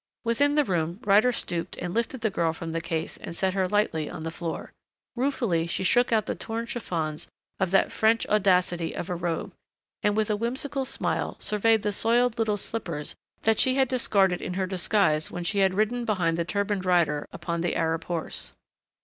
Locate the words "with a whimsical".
10.17-10.85